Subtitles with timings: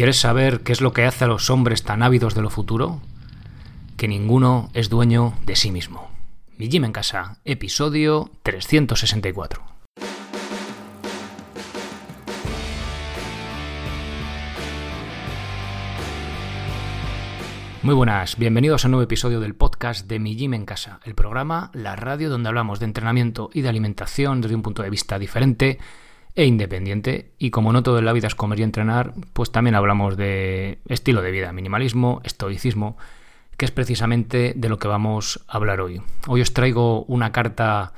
[0.00, 3.02] ¿Quieres saber qué es lo que hace a los hombres tan ávidos de lo futuro?
[3.98, 6.10] Que ninguno es dueño de sí mismo.
[6.56, 9.62] Mi Gym en Casa, episodio 364.
[17.82, 21.14] Muy buenas, bienvenidos a un nuevo episodio del podcast de Mi Gym en Casa, el
[21.14, 25.18] programa, la radio donde hablamos de entrenamiento y de alimentación desde un punto de vista
[25.18, 25.78] diferente
[26.34, 27.32] e independiente.
[27.38, 30.78] Y como no todo en la vida es comer y entrenar, pues también hablamos de
[30.86, 32.96] estilo de vida, minimalismo, estoicismo,
[33.56, 36.02] que es precisamente de lo que vamos a hablar hoy.
[36.26, 37.92] Hoy os traigo una carta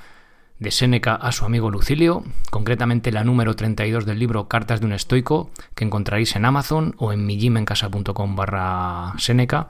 [0.59, 4.92] de Séneca a su amigo Lucilio, concretamente la número 32 del libro Cartas de un
[4.92, 9.69] estoico, que encontraréis en Amazon o en mijimencasa.com barra Séneca.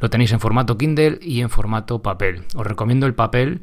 [0.00, 2.44] Lo tenéis en formato Kindle y en formato papel.
[2.54, 3.62] Os recomiendo el papel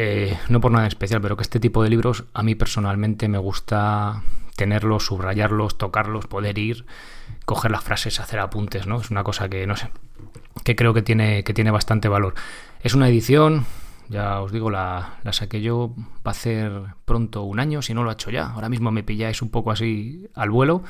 [0.00, 3.38] eh, no por nada especial, pero que este tipo de libros a mí personalmente me
[3.38, 4.22] gusta
[4.54, 6.86] tenerlos, subrayarlos, tocarlos, poder ir,
[7.44, 9.00] coger las frases, hacer apuntes, ¿no?
[9.00, 9.88] Es una cosa que, no sé,
[10.62, 12.34] que creo que tiene, que tiene bastante valor.
[12.80, 13.66] Es una edición,
[14.08, 16.70] ya os digo, la, saqué yo, va a hacer
[17.04, 18.52] pronto un año, si no lo ha hecho ya.
[18.52, 20.84] Ahora mismo me pilláis un poco así al vuelo.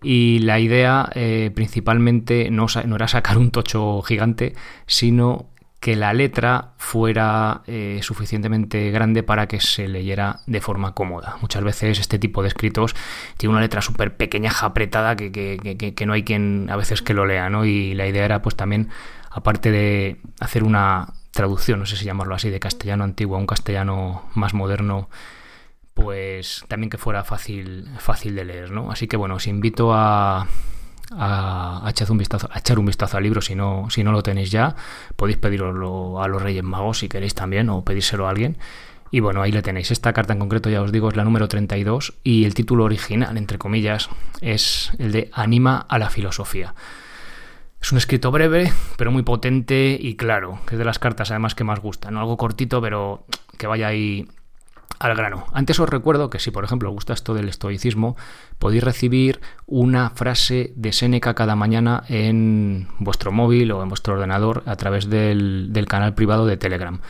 [0.00, 4.54] Y la idea eh, principalmente no, no, era sacar un tocho gigante,
[4.86, 11.36] sino que la letra fuera eh, suficientemente grande para que se leyera de forma cómoda.
[11.40, 12.96] Muchas veces este tipo de escritos
[13.36, 17.26] tiene una letra súper pequeña, apretada, que, que, no hay quien a veces que lo
[17.26, 17.64] lea, ¿no?
[17.64, 18.88] Y la idea era pues también,
[19.30, 23.46] aparte de hacer una traducción, no sé si llamarlo así, de castellano antiguo a un
[23.46, 25.08] castellano más moderno,
[25.94, 28.90] pues también que fuera fácil, fácil de leer, ¿no?
[28.90, 30.48] Así que bueno, os invito a
[31.16, 34.22] a, echar un vistazo, a echar un vistazo al libro si no, si no lo
[34.22, 34.76] tenéis ya.
[35.16, 38.58] Podéis pedirlo a los Reyes Magos si queréis también o pedírselo a alguien.
[39.10, 39.90] Y bueno, ahí le tenéis.
[39.90, 43.36] Esta carta en concreto, ya os digo, es la número 32 y el título original,
[43.38, 46.74] entre comillas, es el de Anima a la filosofía.
[47.80, 51.54] Es un escrito breve, pero muy potente y claro, que es de las cartas además
[51.54, 52.14] que más gustan.
[52.14, 52.20] ¿no?
[52.20, 53.24] Algo cortito, pero
[53.56, 54.26] que vaya ahí
[54.98, 55.46] al grano.
[55.52, 58.16] Antes os recuerdo que si por ejemplo os gusta esto del estoicismo,
[58.58, 64.62] podéis recibir una frase de Séneca cada mañana en vuestro móvil o en vuestro ordenador
[64.66, 67.00] a través del, canal privado de Telegram.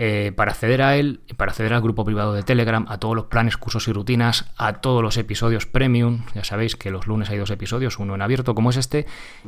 [0.00, 3.24] Eh, para acceder a él, para acceder al grupo privado de Telegram, a todos los
[3.24, 7.38] planes, cursos y rutinas, a todos los episodios premium, ya sabéis que los lunes hay
[7.38, 9.06] dos episodios, uno en abierto como es este,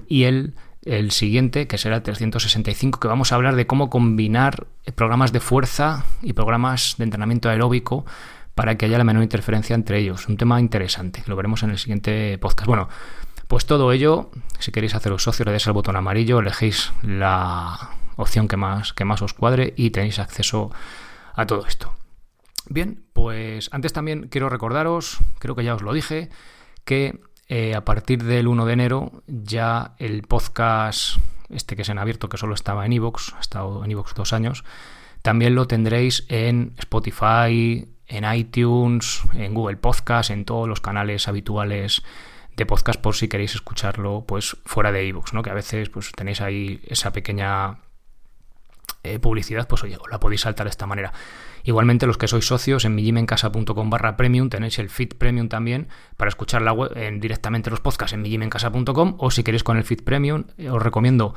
[0.09, 0.55] y el
[0.85, 5.41] el siguiente, que será el 365, que vamos a hablar de cómo combinar programas de
[5.41, 8.05] fuerza y programas de entrenamiento aeróbico
[8.55, 10.29] para que haya la menor interferencia entre ellos.
[10.29, 12.67] Un tema interesante, lo veremos en el siguiente podcast.
[12.67, 12.89] Bueno,
[13.49, 18.49] pues todo ello, si queréis haceros socio, le dais al botón amarillo, elegéis la opción
[18.49, 20.71] que más, que más os cuadre y tenéis acceso
[21.35, 21.95] a todo esto.
[22.69, 26.31] Bien, pues antes también quiero recordaros, creo que ya os lo dije,
[26.85, 27.21] que
[27.53, 31.19] eh, a partir del 1 de enero ya el podcast,
[31.49, 34.33] este que es en abierto, que solo estaba en Evox, ha estado en Evox dos
[34.33, 34.63] años,
[35.23, 42.05] también lo tendréis en Spotify, en iTunes, en Google Podcast, en todos los canales habituales
[42.57, 45.43] de podcast por si queréis escucharlo pues fuera de Evox, ¿no?
[45.43, 47.79] Que a veces pues tenéis ahí esa pequeña
[49.03, 51.13] eh, publicidad, pues oye, la podéis saltar de esta manera.
[51.65, 56.29] Igualmente, los que sois socios en mijimencasa.com barra premium tenéis el feed premium también para
[56.29, 60.03] escuchar la web, en, directamente los podcasts en mijimencasa.com o si queréis con el feed
[60.03, 61.35] premium, eh, os recomiendo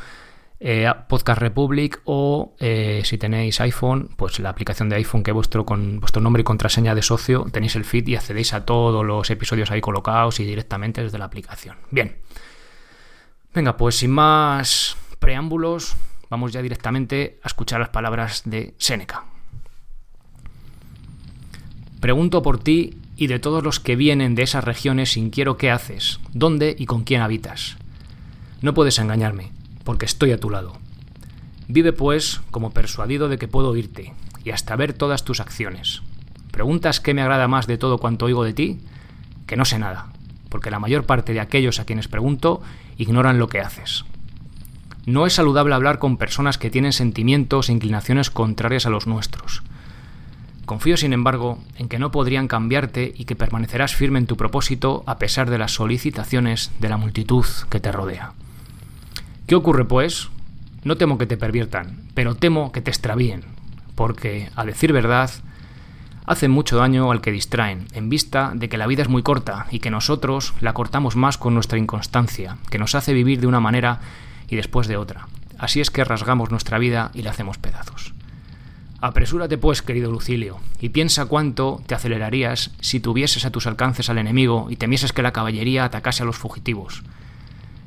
[0.59, 5.99] eh, Podcast Republic o si tenéis iPhone, pues la aplicación de iPhone que vuestro con
[5.99, 9.71] vuestro nombre y contraseña de socio tenéis el feed y accedéis a todos los episodios
[9.71, 11.77] ahí colocados y directamente desde la aplicación.
[11.91, 12.17] Bien.
[13.53, 15.95] Venga, pues sin más preámbulos,
[16.33, 19.25] vamos ya directamente a escuchar las palabras de Seneca.
[21.99, 25.69] Pregunto por ti y de todos los que vienen de esas regiones sin quiero qué
[25.69, 27.77] haces, dónde y con quién habitas.
[28.61, 29.51] No puedes engañarme,
[29.83, 30.75] porque estoy a tu lado.
[31.67, 36.01] Vive pues como persuadido de que puedo oírte y hasta ver todas tus acciones.
[36.49, 38.79] ¿Preguntas qué me agrada más de todo cuanto oigo de ti?
[39.45, 40.07] Que no sé nada,
[40.49, 42.63] porque la mayor parte de aquellos a quienes pregunto
[42.97, 44.03] ignoran lo que haces.
[45.05, 49.61] No es saludable hablar con personas que tienen sentimientos e inclinaciones contrarias a los nuestros.
[50.65, 55.03] Confío, sin embargo, en que no podrían cambiarte y que permanecerás firme en tu propósito
[55.05, 58.31] a pesar de las solicitaciones de la multitud que te rodea.
[59.45, 60.29] ¿Qué ocurre, pues?
[60.85, 63.43] No temo que te perviertan, pero temo que te extravíen,
[63.95, 65.29] porque, a decir verdad,
[66.25, 69.67] hacen mucho daño al que distraen, en vista de que la vida es muy corta
[69.69, 73.59] y que nosotros la cortamos más con nuestra inconstancia, que nos hace vivir de una
[73.59, 73.99] manera
[74.49, 75.27] y después de otra.
[75.57, 78.13] Así es que rasgamos nuestra vida y la hacemos pedazos.
[78.99, 84.17] Apresúrate pues, querido Lucilio, y piensa cuánto te acelerarías si tuvieses a tus alcances al
[84.17, 87.03] enemigo y temieses que la caballería atacase a los fugitivos.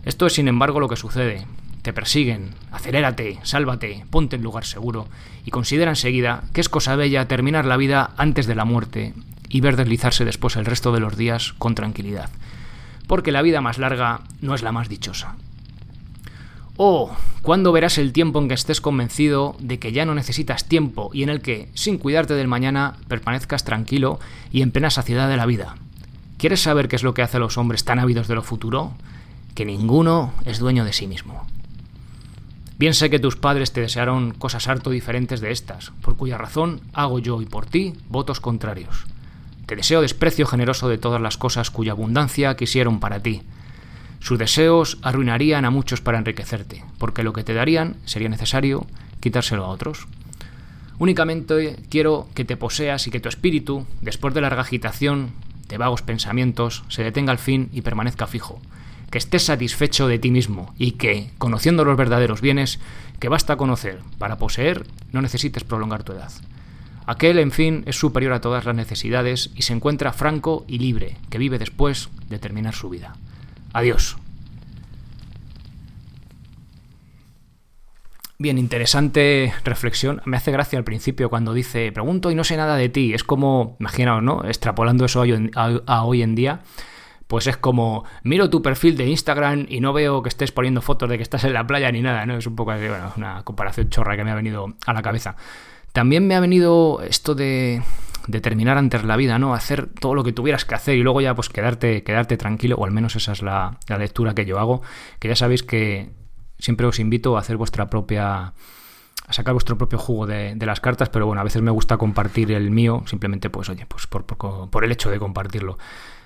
[0.05, 1.47] Esto es, sin embargo, lo que sucede.
[1.81, 5.09] Te persiguen, acelérate, sálvate, ponte en lugar seguro,
[5.47, 9.15] y considera enseguida que es cosa bella terminar la vida antes de la muerte
[9.49, 12.29] y ver deslizarse después el resto de los días con tranquilidad.
[13.07, 15.37] Porque la vida más larga no es la más dichosa.
[16.79, 21.11] Oh, ¿cuándo verás el tiempo en que estés convencido de que ya no necesitas tiempo
[21.15, 24.21] y en el que, sin cuidarte del mañana, permanezcas tranquilo
[24.53, 25.77] y en plena saciedad de la vida?
[26.37, 28.93] ¿Quieres saber qué es lo que hace a los hombres tan ávidos de lo futuro?
[29.55, 31.47] Que ninguno es dueño de sí mismo.
[32.79, 36.83] Bien sé que tus padres te desearon cosas harto diferentes de estas, por cuya razón
[36.93, 39.07] hago yo y por ti votos contrarios.
[39.65, 43.41] Te deseo desprecio generoso de todas las cosas cuya abundancia quisieron para ti,
[44.27, 48.85] sus deseos arruinarían a muchos para enriquecerte, porque lo que te darían sería necesario
[49.21, 50.09] quitárselo a otros.
[50.99, 55.31] Únicamente quiero que te poseas y que tu espíritu, después de larga agitación,
[55.69, 58.61] de vagos pensamientos, se detenga al fin y permanezca fijo.
[59.13, 62.81] Que estés satisfecho de ti mismo y que, conociendo los verdaderos bienes,
[63.21, 66.33] que basta conocer para poseer, no necesites prolongar tu edad.
[67.07, 71.17] Aquel, en fin, es superior a todas las necesidades y se encuentra franco y libre,
[71.31, 73.15] que vive después de terminar su vida.
[73.77, 74.17] Adiós.
[78.39, 80.23] Bien, interesante reflexión.
[80.25, 83.13] Me hace gracia al principio cuando dice, pregunto y no sé nada de ti.
[83.13, 84.47] Es como, imaginaos, ¿no?
[84.47, 85.23] Extrapolando eso
[85.55, 86.61] a, hoy en día,
[87.27, 91.11] pues es como, miro tu perfil de Instagram y no veo que estés poniendo fotos
[91.11, 92.39] de que estás en la playa ni nada, ¿no?
[92.39, 95.37] Es un poco bueno, una comparación chorra que me ha venido a la cabeza.
[95.93, 97.83] También me ha venido esto de,
[98.27, 99.55] de terminar antes la vida, ¿no?
[99.55, 102.85] Hacer todo lo que tuvieras que hacer y luego ya pues quedarte, quedarte tranquilo, o
[102.85, 104.83] al menos esa es la, lectura que yo hago,
[105.19, 106.11] que ya sabéis que
[106.59, 108.53] siempre os invito a hacer vuestra propia
[109.29, 112.53] a sacar vuestro propio jugo de, las cartas, pero bueno, a veces me gusta compartir
[112.53, 115.79] el mío, simplemente pues oye, pues por, por, el hecho de compartirlo.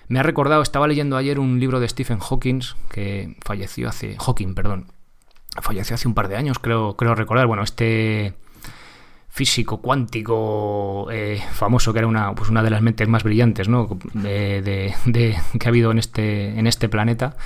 [0.08, 2.60] Me ha recordado, estaba leyendo ayer un libro de Stephen Hawking,
[2.90, 4.92] que falleció hace, Hawking, perdón,
[5.62, 8.34] falleció hace un par de años, creo, creo recordar, bueno, este
[9.30, 13.98] físico cuántico eh, famoso, que era una, pues una de las mentes más brillantes ¿no?
[14.12, 17.36] de, que ha habido en este, en este planeta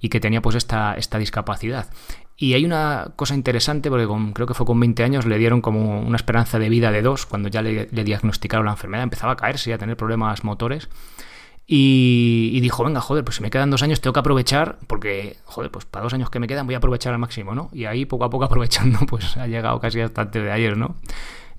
[0.00, 1.90] y que tenía pues esta, esta discapacidad.
[2.36, 6.00] Y hay una cosa interesante, porque creo que fue con 20 años, le dieron como
[6.00, 9.36] una esperanza de vida de dos, cuando ya le, le diagnosticaron la enfermedad, empezaba a
[9.36, 10.88] caerse y a tener problemas motores.
[11.66, 15.70] Y, dijo, venga, joder, pues si me quedan dos años tengo que aprovechar, porque, joder,
[15.70, 17.70] pues para dos años que me quedan voy a aprovechar al máximo, ¿no?
[17.72, 20.96] Y ahí poco a poco aprovechando, pues ha llegado casi hasta antes de ayer, ¿no?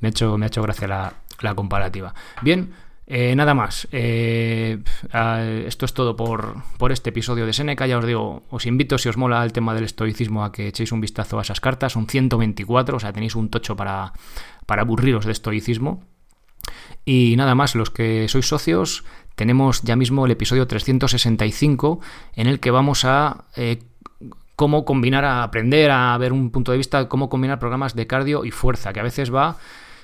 [0.01, 2.13] Me ha hecho, me ha hecho gracia la, comparativa.
[2.41, 2.73] Bien,
[3.07, 3.87] eh, nada más.
[3.91, 4.79] Eh,
[5.65, 7.87] esto es todo por, por, este episodio de Seneca.
[7.87, 10.91] Ya os digo, os invito, si os mola el tema del estoicismo, a que echéis
[10.91, 11.93] un vistazo a esas cartas.
[11.93, 14.13] Son 124, o sea, tenéis un tocho para,
[14.65, 16.03] para aburriros de estoicismo.
[17.05, 19.03] Y nada más, los que sois socios,
[19.35, 21.99] tenemos ya mismo el episodio 365
[22.35, 23.79] en el que vamos a eh,
[24.55, 28.45] cómo combinar, a aprender a ver un punto de vista cómo combinar programas de cardio
[28.45, 29.57] y fuerza, que a veces va,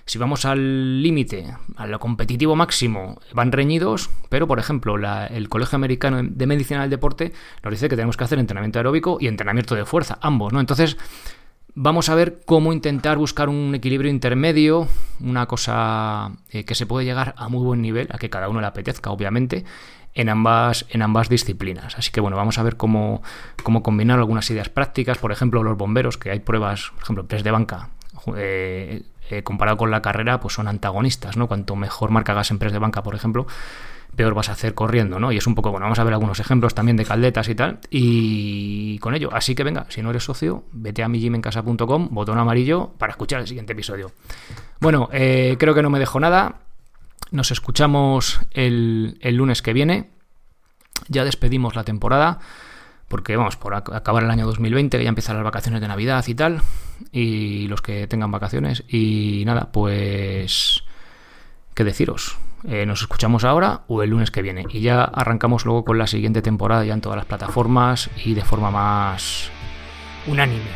[0.06, 4.96] si vamos al límite, a lo competitivo máximo, van reñidos, pero por ejemplo
[5.30, 7.32] el Colegio Americano de Medicina del Deporte
[7.64, 10.60] nos dice que tenemos que hacer entrenamiento aeróbico y entrenamiento de fuerza, ambos, ¿no?
[10.60, 10.98] Entonces
[11.82, 14.90] Vamos a ver cómo intentar buscar un equilibrio intermedio,
[15.22, 18.60] una cosa eh, que se puede llegar a muy buen nivel, a que cada uno
[18.60, 19.64] le apetezca, obviamente,
[20.14, 21.98] en ambas, en ambas disciplinas.
[21.98, 23.24] Así que bueno, vamos a ver cómo,
[23.64, 27.46] cómo combinar algunas ideas prácticas, por ejemplo, los bomberos, que hay pruebas, por ejemplo, press
[27.46, 27.88] de banca,
[28.36, 31.48] eh, eh, comparado con la carrera, pues son antagonistas, ¿no?
[31.48, 33.48] Cuanto mejor marca gas en press de banca, por ejemplo,
[34.16, 35.32] peor vas a hacer corriendo, ¿no?
[35.32, 37.80] Y es un poco, bueno, vamos a ver algunos ejemplos también de caldetas y tal,
[37.90, 42.92] y con ello, así que venga, si no eres socio, vete a mijimencasa.com, botón amarillo,
[42.98, 44.12] para escuchar el siguiente episodio.
[44.80, 46.62] Bueno, eh, creo que no me dejo nada,
[47.32, 50.10] nos escuchamos el, el lunes que viene,
[51.08, 52.40] ya despedimos la temporada,
[53.08, 56.36] porque vamos, por acabar el año 2020, que ya empiezan las vacaciones de Navidad y
[56.36, 56.62] tal,
[57.12, 60.84] y los que tengan vacaciones, y nada, pues...
[61.74, 62.38] ¿Qué deciros?
[62.68, 64.66] Eh, nos escuchamos ahora o el lunes que viene.
[64.70, 68.44] Y ya arrancamos luego con la siguiente temporada ya en todas las plataformas y de
[68.44, 69.50] forma más
[70.28, 70.70] unánime.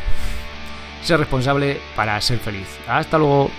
[1.02, 2.68] Ser responsable para ser feliz.
[2.88, 3.50] Hasta luego.